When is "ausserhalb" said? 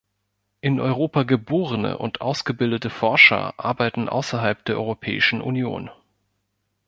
4.09-4.65